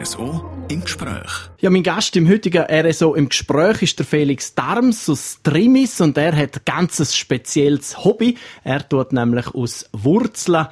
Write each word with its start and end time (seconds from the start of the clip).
RSO 0.00 0.44
im 0.68 0.82
Gespräch. 0.82 1.50
Ja, 1.58 1.70
mein 1.70 1.82
Gast 1.82 2.14
im 2.14 2.28
heutigen 2.28 2.64
RSO 2.70 3.14
im 3.14 3.28
Gespräch 3.30 3.82
ist 3.82 3.98
der 3.98 4.06
Felix 4.06 4.54
Darms 4.54 5.08
aus 5.08 5.40
Trimis 5.42 6.00
und 6.00 6.16
er 6.16 6.36
hat 6.36 6.56
ein 6.56 6.62
ganz 6.64 7.16
spezielles 7.16 8.04
Hobby. 8.04 8.36
Er 8.62 8.88
tut 8.88 9.12
nämlich 9.12 9.48
aus 9.54 9.88
Wurzeln 9.92 10.68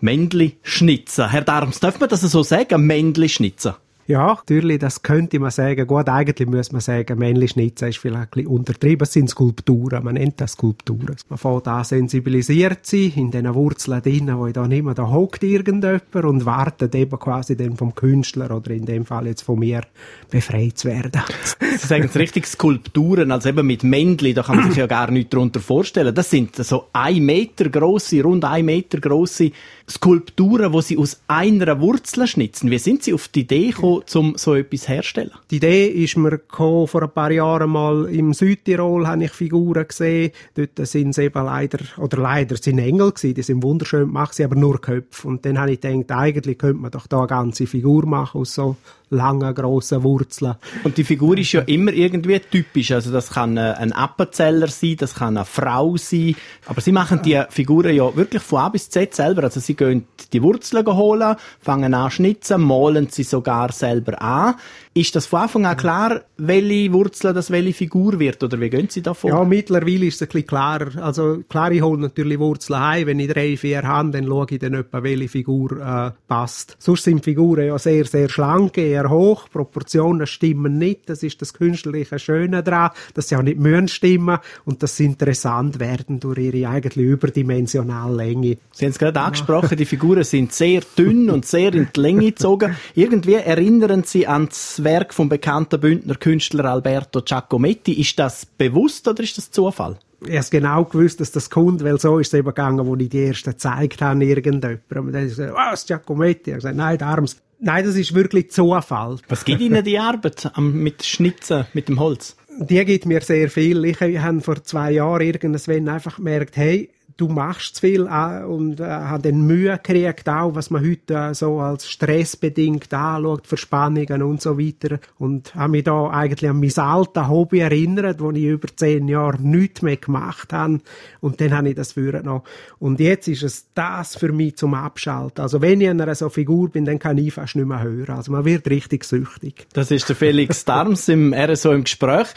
Männli 0.00 0.58
schnitzen. 0.62 1.30
Herr 1.30 1.42
Darms, 1.42 1.80
darf 1.80 1.98
man 1.98 2.10
das 2.10 2.20
so 2.20 2.42
sagen? 2.42 2.86
Männli 2.86 3.30
schnitzen? 3.30 3.74
Ja, 4.08 4.28
natürlich, 4.28 4.78
das 4.78 5.02
könnte 5.02 5.38
man 5.38 5.50
sagen. 5.50 5.86
Gut, 5.86 6.08
eigentlich 6.08 6.48
muss 6.48 6.72
man 6.72 6.80
sagen, 6.80 7.18
männlich 7.18 7.50
Schnitzen 7.50 7.88
ist 7.88 7.98
vielleicht 7.98 8.22
ein 8.22 8.28
bisschen 8.30 8.46
untertrieben. 8.46 9.02
Es 9.02 9.12
sind 9.12 9.28
Skulpturen, 9.28 10.02
man 10.02 10.14
nennt 10.14 10.40
das 10.40 10.52
Skulpturen. 10.52 11.14
Man 11.28 11.38
fängt 11.38 11.68
an 11.68 11.84
sensibilisiert 11.84 12.86
sein, 12.86 13.12
in 13.16 13.30
diesen 13.30 13.54
Wurzeln 13.54 14.00
drinnen, 14.00 14.38
wo 14.38 14.46
ich 14.46 14.54
da 14.54 14.66
nicht 14.66 14.82
mehr, 14.82 14.94
da 14.94 15.10
hockt 15.10 15.42
irgendjemand 15.42 16.14
und 16.14 16.46
wartet 16.46 16.94
eben 16.94 17.18
quasi 17.18 17.54
dann 17.54 17.76
vom 17.76 17.94
Künstler 17.94 18.50
oder 18.50 18.70
in 18.70 18.86
dem 18.86 19.04
Fall 19.04 19.26
jetzt 19.26 19.42
von 19.42 19.58
mir 19.58 19.82
befreit 20.30 20.78
zu 20.78 20.88
werden. 20.88 21.20
Sie 21.60 21.86
sagen 21.86 22.04
es 22.04 22.16
richtig, 22.16 22.46
Skulpturen, 22.46 23.30
also 23.30 23.50
eben 23.50 23.66
mit 23.66 23.84
Männli, 23.84 24.32
da 24.32 24.42
kann 24.42 24.56
man 24.56 24.68
sich 24.70 24.78
ja 24.78 24.86
gar 24.86 25.10
nichts 25.10 25.30
darunter 25.30 25.60
vorstellen. 25.60 26.14
Das 26.14 26.30
sind 26.30 26.56
so 26.56 26.86
ein 26.94 27.22
Meter 27.26 27.68
große, 27.68 28.22
rund 28.22 28.46
ein 28.46 28.64
Meter 28.64 29.00
große 29.00 29.50
Skulpturen, 29.86 30.72
wo 30.72 30.80
sie 30.80 30.96
aus 30.96 31.20
einer 31.28 31.78
Wurzel 31.80 32.26
schnitzen. 32.26 32.70
Wie 32.70 32.78
sind 32.78 33.02
Sie 33.02 33.12
auf 33.12 33.28
die 33.28 33.40
Idee 33.40 33.68
gekommen, 33.68 33.97
um 34.14 34.34
so 34.36 34.54
etwas 34.54 34.88
herzustellen? 34.88 35.32
Die 35.50 35.56
Idee 35.56 35.86
ist 35.86 36.16
mir 36.16 36.30
gekommen, 36.30 36.86
vor 36.86 37.02
ein 37.02 37.10
paar 37.10 37.30
Jahren 37.30 37.70
mal 37.70 38.06
im 38.06 38.32
Südtirol 38.32 39.06
habe 39.06 39.24
ich 39.24 39.32
Figuren 39.32 39.86
gesehen. 39.86 40.32
Dort 40.54 40.86
sind 40.86 41.14
sie 41.14 41.24
eben 41.24 41.44
leider, 41.44 41.78
oder 41.98 42.18
leider 42.18 42.56
sind 42.56 42.78
Engel 42.78 43.12
gewesen, 43.12 43.34
die 43.34 43.42
sind 43.42 43.62
wunderschön 43.62 44.06
gemacht, 44.06 44.34
sie 44.34 44.44
aber 44.44 44.56
nur 44.56 44.80
Köpfe. 44.80 45.28
Und 45.28 45.44
dann 45.44 45.58
habe 45.58 45.72
ich 45.72 45.80
gedacht, 45.80 46.10
eigentlich 46.10 46.58
könnte 46.58 46.82
man 46.82 46.90
doch 46.90 47.06
da 47.06 47.18
eine 47.18 47.26
ganze 47.26 47.66
Figur 47.66 48.06
machen 48.06 48.40
aus 48.40 48.54
so 48.54 48.76
langen, 49.10 49.54
grossen 49.54 50.02
Wurzeln. 50.02 50.56
Und 50.84 50.96
die 50.96 51.04
Figur 51.04 51.36
ist 51.38 51.52
ja 51.52 51.62
immer 51.62 51.92
irgendwie 51.92 52.40
typisch. 52.40 52.92
Also 52.92 53.12
das 53.12 53.30
kann 53.30 53.56
äh, 53.56 53.74
ein 53.78 53.92
Appenzeller 53.92 54.68
sein, 54.68 54.96
das 54.98 55.14
kann 55.14 55.36
eine 55.36 55.44
Frau 55.44 55.96
sein. 55.96 56.34
Aber 56.66 56.80
sie 56.80 56.92
machen 56.92 57.20
die 57.22 57.42
Figuren 57.50 57.94
ja 57.94 58.14
wirklich 58.14 58.42
von 58.42 58.60
A 58.60 58.68
bis 58.68 58.90
Z 58.90 59.14
selber. 59.14 59.44
Also 59.44 59.60
sie 59.60 59.74
gehen 59.74 60.06
die 60.32 60.42
Wurzeln 60.42 60.86
holen, 60.86 61.36
fangen 61.60 61.94
an 61.94 62.10
schnitzen, 62.10 62.62
malen 62.62 63.08
sie 63.10 63.22
sogar 63.22 63.72
selber 63.72 64.20
an. 64.20 64.54
Ist 64.98 65.14
das 65.14 65.26
von 65.26 65.42
Anfang 65.42 65.64
an 65.64 65.76
klar, 65.76 66.22
welche 66.38 66.92
Wurzel 66.92 67.32
das 67.32 67.52
welche 67.52 67.72
Figur 67.72 68.18
wird? 68.18 68.42
Oder 68.42 68.60
wie 68.60 68.68
gehen 68.68 68.88
Sie 68.88 69.00
da 69.00 69.14
vor? 69.14 69.30
Ja, 69.30 69.44
mittlerweile 69.44 70.06
ist 70.06 70.16
es 70.16 70.22
ein 70.22 70.28
bisschen 70.28 70.46
klarer. 70.48 71.00
Also 71.00 71.44
klar, 71.48 71.70
ich 71.70 71.82
hole 71.82 72.00
natürlich 72.00 72.40
Wurzeln 72.40 72.80
heim. 72.80 73.06
Wenn 73.06 73.20
ich 73.20 73.28
drei, 73.28 73.56
vier 73.56 73.82
habe, 73.82 74.10
dann 74.10 74.26
schaue 74.26 74.46
ich 74.50 74.58
dann 74.58 74.74
etwa, 74.74 75.02
welche 75.04 75.28
Figur 75.28 75.72
äh, 75.80 76.10
passt. 76.26 76.76
Sonst 76.80 77.04
sind 77.04 77.22
Figuren 77.22 77.66
ja 77.68 77.78
sehr, 77.78 78.06
sehr 78.06 78.28
schlank, 78.28 78.76
eher 78.76 78.97
hoch. 79.06 79.48
Proportionen 79.50 80.26
stimmen 80.26 80.78
nicht. 80.78 81.08
Das 81.08 81.22
ist 81.22 81.40
das 81.40 81.54
künstliche 81.54 82.18
Schöne 82.18 82.62
daran, 82.62 82.90
dass 83.14 83.28
sie 83.28 83.36
auch 83.36 83.42
nicht 83.42 83.58
müssen 83.58 83.88
stimmen 83.88 84.38
und 84.64 84.82
dass 84.82 84.96
sie 84.96 85.04
interessant 85.04 85.80
werden 85.80 86.20
durch 86.20 86.38
ihre 86.38 86.68
eigentlich 86.68 86.96
überdimensionale 86.96 88.14
Länge. 88.14 88.58
Sie 88.72 88.84
haben 88.84 88.92
es 88.92 88.98
gerade 88.98 89.20
angesprochen, 89.20 89.76
die 89.76 89.84
Figuren 89.84 90.24
sind 90.24 90.52
sehr 90.52 90.82
dünn 90.96 91.30
und 91.30 91.46
sehr 91.46 91.74
in 91.74 91.88
die 91.94 92.00
Länge 92.00 92.26
gezogen. 92.26 92.76
Irgendwie 92.94 93.34
erinnern 93.34 94.04
sie 94.04 94.26
an 94.26 94.46
das 94.46 94.82
Werk 94.82 95.14
vom 95.14 95.28
bekannten 95.28 95.80
Bündner 95.80 96.14
Künstler 96.14 96.66
Alberto 96.66 97.22
Giacometti. 97.22 97.92
Ist 97.92 98.18
das 98.18 98.46
bewusst 98.46 99.06
oder 99.08 99.22
ist 99.22 99.38
das 99.38 99.50
Zufall? 99.50 99.98
Ich 100.26 100.36
habe 100.36 100.46
genau 100.50 100.84
gewusst, 100.84 101.20
dass 101.20 101.30
das 101.30 101.48
kommt, 101.48 101.84
weil 101.84 101.98
so 102.00 102.18
ist 102.18 102.28
es 102.28 102.34
eben 102.34 102.48
gegangen, 102.48 102.84
wo 102.86 102.96
ich 102.96 103.08
die 103.08 103.26
ersten 103.26 103.50
gezeigt 103.50 104.02
habe, 104.02 104.24
irgendjemandem. 104.24 104.80
Und 104.90 105.12
dann 105.12 105.24
gesagt, 105.24 105.54
was, 105.54 105.86
Giacometti? 105.86 106.50
Ich 106.50 106.56
gesagt, 106.56 106.76
nein, 106.76 107.00
Arms. 107.02 107.36
Nein, 107.60 107.84
das 107.84 107.96
ist 107.96 108.14
wirklich 108.14 108.50
Zufall. 108.50 109.18
Was 109.28 109.44
gibt 109.44 109.60
Ihnen 109.60 109.84
die 109.84 109.98
Arbeit 109.98 110.50
mit 110.56 111.04
Schnitzen, 111.04 111.66
mit 111.72 111.88
dem 111.88 111.98
Holz? 111.98 112.36
Die 112.60 112.84
gibt 112.84 113.06
mir 113.06 113.20
sehr 113.20 113.48
viel. 113.50 113.84
Ich 113.84 114.00
habe 114.00 114.40
vor 114.40 114.62
zwei 114.64 114.92
Jahren 114.92 115.22
irgendwann 115.22 115.88
einfach 115.88 116.16
gemerkt, 116.16 116.56
hey, 116.56 116.90
du 117.18 117.28
machst 117.28 117.76
zu 117.76 117.80
viel 117.82 118.06
äh, 118.06 118.44
und 118.44 118.80
äh, 118.80 118.84
hat 118.84 119.26
dann 119.26 119.42
Mühe 119.42 119.72
gekriegt, 119.72 120.28
auch 120.28 120.54
was 120.54 120.70
man 120.70 120.82
heute 120.82 121.14
äh, 121.14 121.34
so 121.34 121.58
als 121.58 121.88
stressbedingt 121.90 122.94
anschaut, 122.94 123.46
Verspannungen 123.46 124.22
und 124.22 124.40
so 124.40 124.58
weiter. 124.58 125.00
Und 125.18 125.54
habe 125.54 125.72
mich 125.72 125.84
da 125.84 126.08
eigentlich 126.08 126.48
an 126.48 126.60
mein 126.60 126.78
altes 126.78 127.28
Hobby 127.28 127.58
erinnert, 127.58 128.20
wo 128.20 128.30
ich 128.30 128.44
über 128.44 128.68
zehn 128.74 129.08
Jahre 129.08 129.42
nichts 129.42 129.82
mehr 129.82 129.96
gemacht 129.96 130.52
habe. 130.52 130.80
Und 131.20 131.40
dann 131.40 131.52
habe 131.52 131.70
ich 131.70 131.74
das 131.74 131.92
für 131.92 132.22
noch. 132.22 132.44
Und 132.78 133.00
jetzt 133.00 133.26
ist 133.26 133.42
es 133.42 133.66
das 133.74 134.16
für 134.16 134.32
mich 134.32 134.56
zum 134.56 134.74
Abschalten. 134.74 135.42
Also 135.42 135.60
wenn 135.60 135.80
ich 135.80 135.90
an 135.90 136.00
einer 136.00 136.14
so 136.14 136.28
Figur 136.28 136.70
bin, 136.70 136.84
dann 136.84 137.00
kann 137.00 137.18
ich 137.18 137.34
fast 137.34 137.56
nicht 137.56 137.66
mehr 137.66 137.82
hören. 137.82 138.14
Also 138.16 138.30
man 138.30 138.44
wird 138.44 138.70
richtig 138.70 139.04
süchtig. 139.04 139.66
Das 139.72 139.90
ist 139.90 140.08
der 140.08 140.16
Felix 140.16 140.64
Darms 140.64 141.08
im 141.08 141.34
RSO 141.34 141.72
im 141.72 141.82
Gespräch. 141.82 142.28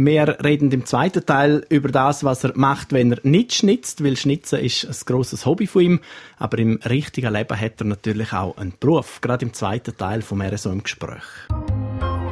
Wir 0.00 0.38
reden 0.44 0.70
im 0.70 0.86
zweiten 0.86 1.26
Teil 1.26 1.66
über 1.70 1.88
das, 1.88 2.22
was 2.22 2.44
er 2.44 2.52
macht, 2.56 2.92
wenn 2.92 3.10
er 3.10 3.18
nicht 3.24 3.52
schnitzt, 3.52 4.04
weil 4.04 4.16
Schnitzen 4.16 4.60
ist 4.60 4.84
ein 4.84 4.96
grosses 5.06 5.44
Hobby 5.44 5.66
von 5.66 5.82
ihm. 5.82 6.00
Aber 6.36 6.56
im 6.58 6.78
richtigen 6.88 7.32
Leben 7.32 7.60
hat 7.60 7.80
er 7.80 7.86
natürlich 7.86 8.32
auch 8.32 8.56
einen 8.58 8.74
Beruf. 8.78 9.20
Gerade 9.20 9.44
im 9.44 9.54
zweiten 9.54 9.96
Teil 9.96 10.22
vom 10.22 10.40
RSO 10.40 10.70
im 10.70 10.84
Gespräch. 10.84 11.24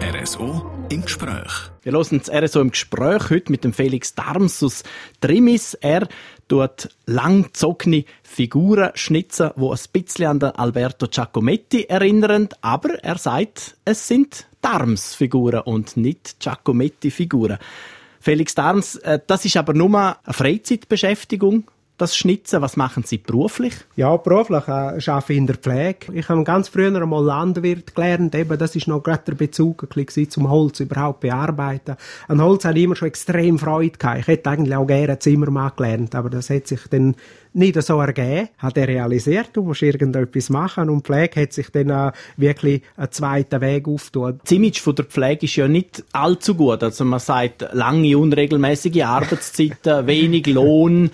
RSO 0.06 0.64
im 0.88 1.02
Gespräch. 1.02 1.50
Wir 1.82 1.90
hören 1.90 2.22
das 2.24 2.30
RSO 2.30 2.60
im 2.60 2.70
Gespräch 2.70 3.28
heute 3.28 3.50
mit 3.50 3.64
dem 3.64 3.72
Felix 3.72 4.14
Darms 4.14 4.62
aus 4.62 4.84
Trimis. 5.20 5.74
Er 5.74 6.06
tut 6.46 6.90
langgezogene 7.06 8.04
Figuren 8.22 8.92
schnitzen, 8.94 9.50
die 9.56 9.68
ein 9.68 9.78
bisschen 9.92 10.26
an 10.26 10.38
den 10.38 10.50
Alberto 10.50 11.08
Giacometti 11.08 11.86
erinnern. 11.86 12.48
Aber 12.60 13.02
er 13.02 13.18
sagt, 13.18 13.78
es 13.84 14.06
sind 14.06 14.46
Darms-Figuren 14.60 15.62
und 15.62 15.96
nicht 15.96 16.38
Giacometti-Figuren. 16.38 17.58
Felix 18.20 18.54
Darms, 18.54 18.94
äh, 18.98 19.18
das 19.26 19.44
ist 19.44 19.56
aber 19.56 19.74
nur 19.74 19.98
eine 19.98 20.16
Freizeitbeschäftigung 20.32 21.68
das 21.98 22.16
Schnitzen? 22.16 22.60
Was 22.60 22.76
machen 22.76 23.04
Sie 23.04 23.18
beruflich? 23.18 23.74
Ja, 23.96 24.16
beruflich 24.16 24.68
äh, 24.68 24.70
arbeite 24.70 25.32
ich 25.32 25.38
in 25.38 25.46
der 25.46 25.56
Pflege. 25.56 26.12
Ich 26.12 26.28
habe 26.28 26.44
ganz 26.44 26.68
früher 26.68 26.94
einmal 26.94 27.24
Landwirt 27.24 27.94
gelernt. 27.94 28.34
Eben, 28.34 28.58
das 28.58 28.76
ist 28.76 28.86
noch 28.86 29.02
gerade 29.02 29.22
der 29.26 29.34
Bezug 29.34 29.86
ein 29.96 30.30
zum 30.30 30.50
Holz 30.50 30.80
überhaupt 30.80 31.20
bearbeiten. 31.20 31.96
An 32.28 32.42
Holz 32.42 32.64
habe 32.64 32.78
ich 32.78 32.84
immer 32.84 32.96
schon 32.96 33.08
extrem 33.08 33.58
Freude 33.58 33.98
gehabt. 33.98 34.20
Ich 34.20 34.26
hätte 34.26 34.50
eigentlich 34.50 34.76
auch 34.76 34.86
gerne 34.86 35.18
Zimmermann 35.18 35.72
gelernt, 35.76 36.14
aber 36.14 36.30
das 36.30 36.50
hat 36.50 36.66
sich 36.66 36.80
dann 36.88 37.16
nicht 37.56 37.80
so 37.82 37.98
ergeben. 37.98 38.50
Hat 38.58 38.76
er 38.76 38.86
realisiert, 38.86 39.50
du 39.54 39.62
musst 39.62 39.82
irgendetwas 39.82 40.50
machen 40.50 40.90
und 40.90 41.06
Pflege 41.06 41.40
hat 41.40 41.54
sich 41.54 41.70
dann 41.70 41.88
äh, 41.88 42.12
wirklich 42.36 42.82
einen 42.96 43.10
zweiten 43.10 43.60
Weg 43.62 43.88
aufgetan. 43.88 44.40
Das 44.42 44.52
Image 44.52 44.80
von 44.80 44.94
der 44.94 45.06
Pflege 45.06 45.46
ist 45.46 45.56
ja 45.56 45.66
nicht 45.66 46.04
allzu 46.12 46.54
gut. 46.54 46.82
Also 46.82 47.04
man 47.04 47.18
sagt, 47.18 47.66
lange, 47.72 48.18
unregelmäßige 48.18 49.02
Arbeitszeiten, 49.02 50.06
wenig 50.06 50.46
Lohn. 50.46 51.10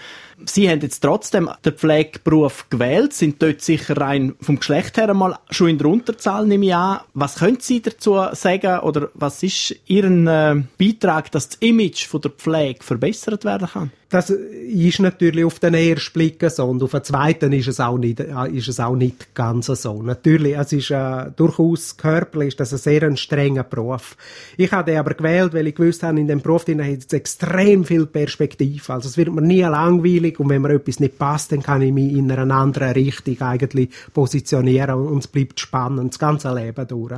Sie 0.47 0.69
haben 0.69 0.81
jetzt 0.81 1.01
trotzdem 1.01 1.49
den 1.65 1.73
Pflegeberuf 1.73 2.69
gewählt, 2.71 3.13
sind 3.13 3.43
dort 3.43 3.63
sicher 3.63 3.97
rein 3.97 4.35
vom 4.41 4.59
Geschlecht 4.59 4.97
her 4.97 5.13
mal 5.15 5.39
schon 5.51 5.69
in 5.69 5.79
der 5.79 5.89
Unterzahl, 5.89 6.47
nehme 6.47 6.67
ich 6.67 6.75
an. 6.75 7.01
Was 7.15 7.37
können 7.37 7.61
Sie 7.61 7.83
dazu 7.83 8.21
sagen 8.33 8.81
oder 8.81 9.11
was 9.15 9.43
ist 9.43 9.75
Ihr 9.87 10.05
äh, 10.05 10.63
Beitrag, 10.79 11.31
dass 11.33 11.51
das 11.51 11.59
Image 11.61 12.07
von 12.07 12.21
der 12.21 12.31
Pflege 12.31 12.83
verbessert 12.83 13.45
werden 13.45 13.69
kann? 13.69 13.93
Das 14.13 14.29
ist 14.29 15.01
natürlich 15.01 15.43
auf 15.43 15.59
den 15.59 15.73
ersten 15.73 16.13
Blick 16.13 16.45
so 16.51 16.67
und 16.67 16.83
auf 16.83 16.91
den 16.91 17.03
zweiten 17.03 17.51
ist 17.55 17.69
es 17.69 17.81
auch 17.81 17.97
nicht, 17.97 18.21
äh, 18.21 18.51
ist 18.53 18.69
es 18.69 18.79
auch 18.79 18.95
nicht 18.95 19.35
ganz 19.35 19.69
so. 19.69 20.03
Natürlich, 20.03 20.55
es 20.55 20.71
ist 20.75 20.91
äh, 20.91 21.31
durchaus 21.35 21.97
körperlich 21.97 22.49
ist 22.49 22.61
das 22.61 22.75
ein 22.75 22.79
sehr 22.79 23.05
ein 23.05 23.17
strenger 23.17 23.63
Beruf. 23.63 24.19
Ich 24.59 24.71
habe 24.71 24.91
den 24.91 24.99
aber 24.99 25.15
gewählt, 25.15 25.55
weil 25.55 25.67
ich 25.67 25.75
gewusst 25.77 26.03
habe, 26.03 26.21
in 26.21 26.29
dem 26.29 26.43
Beruf 26.43 26.67
hat 26.69 26.79
es 26.79 27.11
extrem 27.15 27.87
viel 27.87 28.05
Perspektive. 28.05 28.93
Also 28.93 29.09
es 29.09 29.17
wird 29.17 29.33
mir 29.33 29.41
nie 29.41 29.63
langweilig 29.63 30.39
und 30.39 30.51
wenn 30.51 30.61
mir 30.61 30.75
etwas 30.75 31.01
nicht 31.01 31.19
passt, 31.19 31.51
dann 31.53 31.63
kann 31.63 31.81
ich 31.81 31.93
mich 31.95 32.13
in 32.13 32.31
einer 32.31 32.55
anderen 32.55 32.93
Richtung 32.93 33.41
eigentlich 33.41 33.89
positionieren 34.13 34.95
und 34.95 35.21
es 35.21 35.27
bleibt 35.27 35.59
spannend, 35.59 36.13
das 36.13 36.19
ganze 36.19 36.53
Leben 36.53 36.87
durch. 36.87 37.15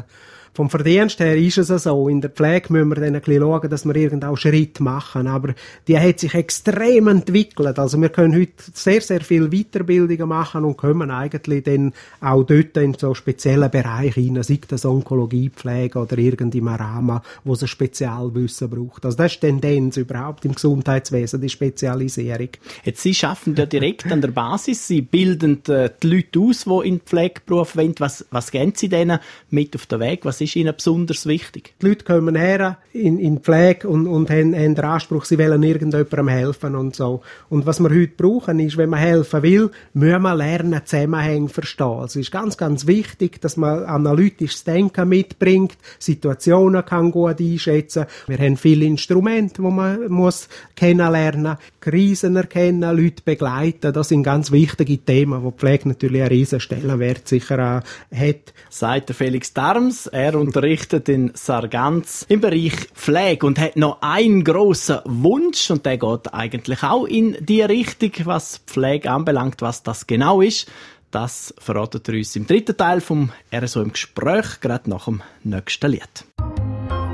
Vom 0.54 0.71
Verdienst 0.71 1.18
her 1.18 1.36
ist 1.36 1.59
es 1.59 1.83
so. 1.83 2.09
In 2.09 2.21
der 2.21 2.30
Pflege 2.30 2.72
müssen 2.72 2.89
wir 2.91 2.95
dann 2.95 3.16
ein 3.16 3.21
bisschen 3.21 3.42
schauen, 3.42 3.68
dass 3.68 3.84
wir 3.84 3.97
irgendeinen 3.97 4.36
Schritt 4.36 4.78
machen. 4.78 5.27
Aber 5.27 5.53
die 5.89 5.98
hat 5.98 6.21
sich 6.21 6.33
extrem 6.33 7.09
entwickelt. 7.09 7.77
Also 7.80 8.01
wir 8.01 8.09
können 8.09 8.41
heute 8.41 8.53
sehr, 8.72 9.01
sehr 9.01 9.22
viel 9.22 9.48
Weiterbildungen 9.48 10.28
machen 10.28 10.65
und 10.65 10.77
kommen 10.77 11.10
eigentlich 11.10 11.65
dann 11.65 11.92
auch 12.21 12.45
dort 12.45 12.77
in 12.77 12.95
so 12.95 13.15
speziellen 13.15 13.68
Bereiche 13.68 14.21
hinein, 14.21 14.45
sei 14.45 14.60
das 14.68 14.86
Onkologiepflege 14.86 15.98
oder 15.98 16.18
irgendein 16.18 16.68
Rahmen, 16.68 17.21
wo 17.42 17.54
es 17.54 17.62
ein 17.62 17.68
Spezialwissen 17.68 18.71
braucht. 18.71 19.04
Also 19.04 19.16
das 19.16 19.33
ist 19.33 19.42
die 19.42 19.48
Tendenz 19.48 19.97
überhaupt 19.97 20.45
im 20.45 20.54
Gesundheitswesen, 20.54 21.41
die 21.41 21.48
Spezialisierung. 21.48 22.51
Jetzt 22.84 23.03
Sie 23.03 23.12
schaffen 23.12 23.56
ja 23.56 23.66
direkt 23.66 24.10
an 24.12 24.21
der 24.21 24.28
Basis. 24.28 24.86
Sie 24.86 25.03
bilden 25.03 25.65
äh, 25.66 25.91
die 26.01 26.06
Leute 26.06 26.39
aus, 26.39 26.65
die 26.65 26.89
in 26.89 26.98
den 26.98 27.01
Pflegeberuf 27.01 27.77
wollen. 27.77 27.95
Was, 27.98 28.24
was 28.30 28.53
geben 28.53 28.72
Sie 28.77 28.89
denen 28.89 29.18
mit 29.51 29.74
auf 29.74 29.86
den 29.86 29.98
Weg? 29.98 30.24
Was 30.24 30.43
ist 30.44 30.56
Ihnen 30.56 30.74
besonders 30.74 31.26
wichtig? 31.26 31.74
Die 31.80 31.88
Leute 31.88 32.04
kommen 32.04 32.36
her 32.36 32.78
in, 32.92 33.18
in 33.18 33.41
Pflege 33.41 33.88
und, 33.88 34.06
und 34.06 34.30
haben, 34.30 34.54
haben 34.54 34.74
den 34.74 34.84
Anspruch, 34.84 35.24
sie 35.24 35.38
wollen 35.38 35.62
irgendjemandem 35.62 36.28
helfen 36.28 36.76
und 36.76 36.94
so. 36.94 37.22
Und 37.48 37.66
was 37.66 37.80
wir 37.80 37.91
heute 37.91 38.12
brauchen, 38.16 38.60
ist, 38.60 38.76
wenn 38.76 38.91
man 38.91 39.00
helfen 39.00 39.42
will, 39.42 39.70
müssen 39.94 40.22
wir 40.22 40.34
lernen, 40.34 40.80
Zusammenhänge 40.84 41.48
verstehen. 41.48 41.86
Also 41.86 42.20
es 42.20 42.26
ist 42.26 42.30
ganz, 42.30 42.56
ganz 42.56 42.86
wichtig, 42.86 43.41
dass 43.41 43.56
man 43.56 43.84
analytisches 43.84 44.64
Denken 44.64 45.08
mitbringt, 45.08 45.76
Situationen 45.98 46.84
kann 46.84 47.10
gut 47.10 47.41
einschätzen. 47.41 48.06
Wir 48.26 48.38
haben 48.38 48.56
viele 48.56 48.84
Instrumente, 48.84 49.62
die 49.62 49.68
man 49.68 50.08
muss 50.08 50.48
kennenlernen, 50.76 51.56
Krisen 51.80 52.36
erkennen, 52.36 52.96
Leute 52.96 53.22
begleiten. 53.24 53.92
Das 53.92 54.08
sind 54.08 54.22
ganz 54.22 54.52
wichtige 54.52 54.98
Themen, 54.98 55.42
wo 55.42 55.50
Pflege 55.50 55.88
natürlich 55.88 56.20
einen 56.20 56.30
riesen 56.30 56.60
Stellenwert 56.60 57.26
sicher 57.26 57.58
auch 57.58 58.16
hat. 58.16 58.52
Sagt 58.70 59.08
der 59.08 59.16
Felix 59.16 59.52
Darms. 59.52 60.06
Er 60.06 60.34
unterrichtet 60.41 61.09
in 61.09 61.33
Sargans 61.34 62.25
im 62.28 62.41
Bereich 62.41 62.75
Pflege 62.95 63.47
und 63.47 63.59
hat 63.59 63.77
noch 63.77 64.03
einen 64.03 64.45
grossen 64.45 64.98
Wunsch 65.04 65.71
und 65.71 65.86
der 65.86 65.98
geht 65.98 66.33
eigentlich 66.33 66.83
auch 66.83 67.07
in 67.07 67.36
die 67.41 67.63
Richtung, 67.63 68.13
was 68.25 68.59
Pflege 68.66 69.10
anbelangt, 69.10 69.63
was 69.63 69.83
das 69.83 70.07
genau 70.07 70.41
ist. 70.41 70.71
Das 71.10 71.54
verratet 71.59 72.09
er 72.09 72.16
uns 72.16 72.34
im 72.34 72.47
dritten 72.47 72.77
Teil 72.77 73.01
vom 73.01 73.31
RSO 73.54 73.83
im 73.83 73.92
Gespräch, 73.92 74.60
gerade 74.60 74.91
nach 74.91 75.04
dem 75.04 75.22
nächsten 75.45 75.91
Lied. 75.91 76.25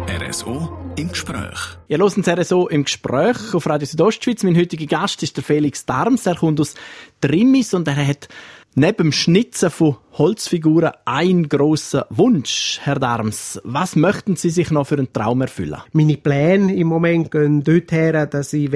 RSO 0.08 0.78
im 0.96 1.08
Gespräch. 1.08 1.76
Ihr 1.88 1.99
hört 1.99 2.16
das 2.16 2.38
RSO 2.38 2.69
im 2.69 2.84
Gespräch 2.84 3.55
auf 3.55 3.66
Radio 3.66 3.87
Südostschweiz. 3.87 4.43
Mein 4.43 4.56
heutiger 4.56 4.87
Gast 4.87 5.23
ist 5.23 5.37
der 5.37 5.44
Felix 5.44 5.84
Darms. 5.87 6.26
Er 6.26 6.37
kommt 6.37 6.61
aus 6.61 6.75
Trimmis 7.20 7.75
und 7.75 7.87
er 7.88 8.06
hat 8.06 8.28
neben 8.75 8.96
dem 8.96 9.12
Schnitzen 9.12 9.70
von 9.70 9.96
Holzfiguren 10.12 10.93
ein 11.05 11.49
großer 11.49 12.06
Wunsch, 12.11 12.81
Herr 12.82 12.99
Darms. 12.99 13.61
Was 13.64 13.96
möchten 13.96 14.37
Sie 14.37 14.50
sich 14.50 14.70
noch 14.70 14.87
für 14.87 14.96
einen 14.96 15.12
Traum 15.12 15.40
erfüllen? 15.40 15.81
Meine 15.93 16.17
Pläne 16.17 16.75
im 16.75 16.88
Moment 16.88 17.31
gehen 17.31 17.62
dort 17.62 17.93
her, 17.93 18.26
dass 18.26 18.52
ich 18.52 18.70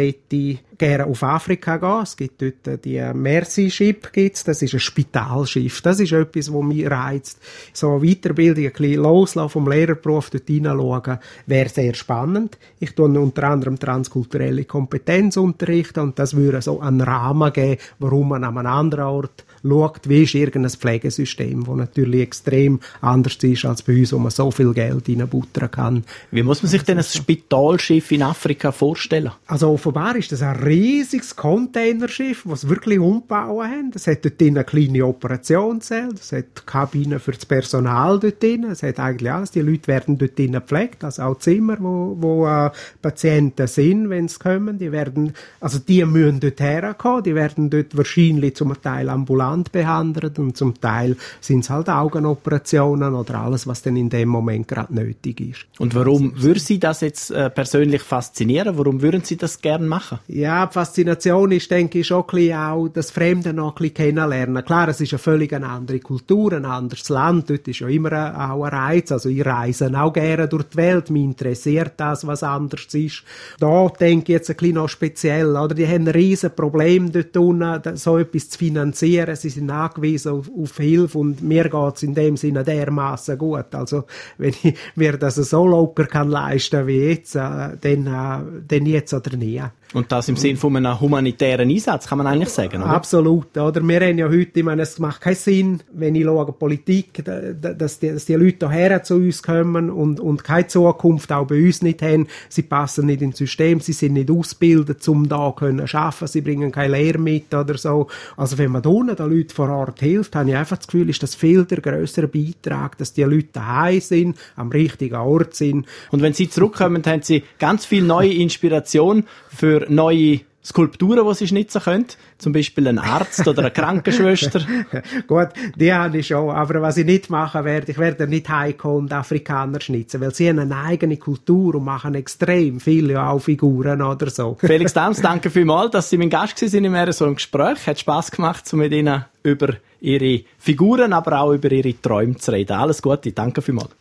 gerne 0.79 1.07
auf 1.07 1.23
Afrika 1.23 1.77
gehen 1.77 2.03
Es 2.03 2.17
gibt 2.17 2.41
dort 2.41 2.85
die 2.85 3.01
Mercy 3.15 3.71
Ship, 3.71 4.11
das 4.45 4.63
ist 4.63 4.75
ein 4.75 4.81
Spitalschiff. 4.81 5.83
Das 5.83 6.01
ist 6.01 6.13
etwas, 6.13 6.53
was 6.53 6.63
mich 6.63 6.89
reizt. 6.91 7.41
So 7.73 7.97
eine 7.97 8.01
Weiterbildung, 8.01 8.67
ein 8.67 8.73
bisschen 8.73 9.03
loslassen 9.03 9.51
vom 9.51 9.69
Lehrerberuf, 9.69 10.31
dort 10.31 10.47
hineinschauen, 10.47 11.19
wäre 11.47 11.69
sehr 11.69 11.95
spannend. 11.95 12.59
Ich 12.79 12.95
tue 12.95 13.07
unter 13.07 13.45
anderem 13.45 13.79
transkulturelle 13.79 14.65
Kompetenz 14.65 15.37
unterrichten 15.37 16.01
und 16.01 16.19
das 16.19 16.35
würde 16.35 16.63
so 16.63 16.81
einen 16.81 17.01
Rahmen 17.01 17.53
geben, 17.53 17.81
warum 17.99 18.31
man 18.31 18.45
an 18.45 18.57
einem 18.57 18.67
anderen 18.67 19.05
Ort 19.05 19.45
schaut, 19.67 20.09
wie 20.09 20.23
ist 20.23 20.35
irgendein 20.35 20.71
Pflegesystem, 20.71 21.65
das 21.65 21.77
natürlich 21.77 22.21
extrem 22.21 22.81
anders 23.01 23.37
ist 23.43 23.65
als 23.65 23.83
bei 23.83 23.99
uns, 23.99 24.13
wo 24.13 24.19
man 24.19 24.31
so 24.31 24.51
viel 24.51 24.73
Geld 24.75 25.09
reinbuttern 25.09 25.71
kann. 25.71 26.05
Wie 26.31 26.43
muss 26.43 26.63
man 26.63 26.71
sich 26.71 26.83
denn 26.83 26.99
ein 26.99 27.05
Spitalschiff 27.05 28.11
in 28.13 28.23
Afrika 28.23 28.73
vorstellen? 28.73 29.33
Also 29.47 29.71
offenbar 29.71 30.17
ist 30.17 30.33
das 30.33 30.43
ein 30.43 30.57
riesiges 30.57 31.37
Containerschiff, 31.37 32.45
das 32.49 32.69
wirklich 32.69 32.99
umbauen 32.99 33.71
haben. 33.71 33.91
Es 33.95 34.07
hat 34.07 34.25
dort 34.25 34.41
eine 34.41 34.65
kleine 34.65 35.07
Operationszelle, 35.07 36.15
es 36.15 36.33
hat 36.33 36.67
Kabinen 36.67 37.19
für 37.19 37.33
das 37.33 37.47
Personal 37.47 38.19
dort 38.21 38.43
drin, 38.43 38.65
es 38.65 38.83
hat 38.83 38.99
eigentlich 38.99 39.33
alles. 39.33 39.51
Die 39.51 39.61
Leute 39.61 39.89
werden 39.89 40.19
dort 40.19 40.39
drin 40.39 40.53
gepflegt, 40.53 41.05
also 41.05 41.23
auch 41.23 41.39
Zimmer, 41.39 41.77
wo, 41.81 42.17
wo 42.19 42.47
äh, 42.47 42.71
Patienten 43.01 43.67
sind, 43.67 44.11
wenn 44.11 44.29
sie 44.29 44.39
kommen. 44.39 44.79
Die 44.79 44.93
werden, 44.93 45.33
also 45.61 45.79
die 45.79 46.05
müssen 46.05 46.41
dort 46.41 46.61
herkommen, 46.61 47.23
die 47.23 47.35
werden 47.35 47.71
dort 47.71 47.97
wahrscheinlich 47.97 48.57
zum 48.57 48.75
Teil 48.81 49.09
ambulant 49.09 49.54
behandelt 49.63 50.39
und 50.39 50.57
zum 50.57 50.81
Teil 50.81 51.17
sind 51.41 51.61
es 51.61 51.71
halt 51.71 51.89
Augenoperationen 51.89 53.15
oder 53.15 53.41
alles, 53.41 53.67
was 53.67 53.83
dann 53.83 53.97
in 53.97 54.09
dem 54.09 54.29
Moment 54.29 54.69
gerade 54.69 54.95
nötig 54.95 55.41
ist. 55.41 55.67
Und 55.79 55.95
warum 55.95 56.33
würde 56.43 56.61
Sie 56.61 56.79
das 56.79 57.01
jetzt 57.01 57.31
äh, 57.31 57.51
persönlich 57.51 58.03
faszinieren? 58.03 58.77
Warum 58.77 59.03
würden 59.03 59.23
Sie 59.23 59.37
das 59.37 59.61
gerne 59.61 59.87
machen? 59.87 60.19
Ja, 60.29 60.67
die 60.67 60.73
Faszination 60.73 61.53
ist, 61.53 61.71
denke 61.71 62.01
ich, 62.01 62.07
schon 62.07 62.25
ein 62.33 62.55
auch 62.55 62.89
das 62.89 63.11
Fremde 63.11 63.53
noch 63.53 63.73
ein 63.73 63.75
bisschen 63.75 63.95
kennenlernen. 63.95 64.65
Klar, 64.65 64.89
es 64.89 65.01
ist 65.01 65.13
eine 65.13 65.19
völlig 65.19 65.53
eine 65.53 65.69
andere 65.69 66.01
Kultur, 66.01 66.53
ein 66.53 66.65
anderes 66.65 67.09
Land. 67.09 67.51
Dort 67.51 67.69
ist 67.69 67.81
ja 67.81 67.89
immer 67.89 68.13
auch 68.13 68.65
ein 68.65 68.73
Reiz. 68.73 69.13
Also 69.13 69.29
ich 69.29 69.45
reise 69.45 69.91
auch 69.95 70.13
gerne 70.13 70.49
durch 70.49 70.65
die 70.65 70.77
Welt. 70.77 71.11
Mich 71.11 71.25
interessiert 71.25 71.93
das, 71.97 72.27
was 72.27 72.43
anders 72.43 72.93
ist. 72.93 73.23
Da 73.59 73.89
denke 73.89 74.33
ich 74.33 74.39
jetzt 74.39 74.51
ein 74.51 74.57
bisschen 74.57 74.75
noch 74.75 74.89
speziell. 74.89 75.57
Oder 75.57 75.75
die 75.75 75.87
haben 75.87 76.07
ein 76.07 76.15
riesen 76.15 76.55
Problem 76.55 77.13
dort 77.13 77.37
unten, 77.37 77.97
so 77.97 78.19
etwas 78.19 78.51
zu 78.51 78.59
finanzieren. 78.59 79.37
Sie 79.45 79.51
sind 79.51 79.69
angewiesen 79.69 80.33
auf, 80.33 80.51
auf 80.59 80.79
Hilfe 80.79 81.19
und 81.19 81.43
mir 81.43 81.65
geht 81.65 81.97
es 81.97 82.03
in 82.03 82.15
dem 82.15 82.39
Sinne 82.39 82.65
dermaßen 82.65 83.37
gut. 83.37 83.75
Also 83.75 84.05
wenn 84.39 84.55
ich 84.63 84.75
mir 84.95 85.19
das 85.19 85.35
so 85.35 85.67
locker 85.67 86.07
kann 86.07 86.31
leisten 86.31 86.87
wie 86.87 87.11
jetzt, 87.11 87.35
äh, 87.35 87.77
dann, 87.79 88.07
äh, 88.07 88.63
dann 88.67 88.87
jetzt 88.87 89.13
oder 89.13 89.37
nie. 89.37 89.63
Und 89.95 90.11
das 90.11 90.29
im 90.29 90.37
Sinne 90.37 90.57
von 90.57 90.77
einem 90.77 91.01
humanitären 91.01 91.71
Einsatz, 91.71 92.09
kann 92.09 92.19
man 92.19 92.27
eigentlich 92.27 92.49
sagen, 92.49 92.83
oder? 92.83 92.91
Absolut, 92.91 93.57
oder? 93.57 93.81
Wir 93.81 94.01
haben 94.01 94.19
ja 94.19 94.29
heute, 94.29 94.59
ich 94.59 94.65
meine, 94.65 94.83
es 94.83 94.99
macht 94.99 95.21
keinen 95.21 95.37
Sinn, 95.37 95.83
wenn 95.93 96.17
ich 96.17 96.25
schaue, 96.25 96.53
Politik, 96.53 97.25
dass 97.25 98.01
die, 98.01 98.11
dass 98.11 98.25
die 98.25 98.35
Leute 98.35 98.71
hierher 98.71 99.05
zu 99.05 99.15
uns 99.15 99.43
kommen 99.43 99.91
und, 99.91 100.19
und 100.19 100.43
keine 100.43 100.67
Zukunft 100.67 101.31
auch 101.31 101.47
bei 101.47 101.65
uns 101.65 101.81
nicht 101.83 102.03
haben. 102.03 102.27
Sie 102.49 102.63
passen 102.63 103.07
nicht 103.07 103.23
ins 103.23 103.39
System, 103.39 103.79
sie 103.79 103.93
sind 103.93 104.15
nicht 104.15 104.33
ausgebildet, 104.33 105.07
um 105.07 105.29
da 105.29 105.55
können 105.57 105.81
arbeiten, 105.81 106.27
sie 106.27 106.41
bringen 106.41 106.73
keine 106.73 106.97
Lehre 106.97 107.19
mit 107.19 107.55
oder 107.55 107.79
so. 107.79 108.09
Also 108.37 108.59
wenn 108.59 108.73
man 108.73 108.83
da 108.83 108.91
unten 108.91 109.15
den 109.15 109.31
Leuten 109.31 109.51
vor 109.51 109.71
Ort 109.71 110.01
hilft, 110.01 110.35
habe 110.35 110.51
ich 110.51 110.57
einfach 110.57 110.79
das 110.79 110.89
Gefühl, 110.89 111.09
ist 111.09 111.23
das 111.23 111.37
viel 111.37 111.65
der 111.67 111.81
größere 111.81 112.27
Beitrag, 112.27 112.99
dass 112.99 113.13
die 113.13 113.23
Leute 113.23 113.49
daheim 113.53 114.01
sind, 114.01 114.37
am 114.57 114.71
richtigen 114.71 115.15
Ort 115.15 115.55
sind. 115.55 115.87
Und 116.11 116.21
wenn 116.21 116.33
sie 116.33 116.51
zurückkommen, 116.51 117.03
haben 117.07 117.23
sie 117.23 117.45
ganz 117.61 117.87
viel 117.87 118.03
neue 118.03 118.33
Inspiration 118.33 119.25
für 119.49 119.84
neue 119.89 120.41
Skulpturen, 120.65 121.29
die 121.29 121.35
sie 121.35 121.47
schnitzen 121.47 121.83
können. 121.83 122.07
Zum 122.39 122.55
Beispiel 122.55 122.89
ein 122.89 122.99
Arzt 122.99 123.47
oder 123.47 123.61
eine 123.61 123.71
Krankenschwester. 123.71 124.63
Gut, 125.27 125.49
die 125.77 125.93
habe 125.93 126.19
ich 126.19 126.29
schon. 126.29 126.51
Aber 126.51 126.81
was 126.81 126.97
ich 126.97 127.05
nicht 127.05 127.29
machen 127.29 127.65
werde, 127.67 127.93
ich 127.93 127.99
werde 127.99 128.27
nicht 128.27 128.49
Heiko 128.49 128.97
und 128.97 129.13
Afrikaner 129.13 129.81
schnitzen, 129.83 130.23
weil 130.23 130.35
sie 130.35 130.49
haben 130.49 130.59
eine 130.59 130.77
eigene 130.77 131.19
Kultur 131.19 131.75
und 131.75 131.85
machen 131.85 132.15
extrem 132.15 132.81
viele 132.81 133.23
auch 133.23 133.41
Figuren 133.41 134.01
oder 134.01 134.31
so. 134.31 134.57
Felix 134.61 134.95
Dams, 134.95 135.21
danke 135.21 135.51
vielmals, 135.51 135.91
dass 135.91 136.09
Sie 136.09 136.17
mein 136.17 136.31
Gast 136.31 136.61
waren 136.63 136.85
in 136.85 137.13
so 137.13 137.27
einem 137.27 137.35
Gespräch. 137.35 137.87
Hat 137.87 138.01
Spass 138.01 138.31
gemacht, 138.31 138.73
mit 138.73 138.93
Ihnen 138.93 139.27
über 139.43 139.75
Ihre 140.01 140.45
Figuren, 140.59 141.13
aber 141.13 141.41
auch 141.41 141.53
über 141.53 141.71
Ihre 141.71 142.01
Träume 142.01 142.37
zu 142.37 142.53
reden. 142.53 142.73
Alles 142.73 143.03
Gute, 143.03 143.33
danke 143.33 143.61
vielmals. 143.61 143.95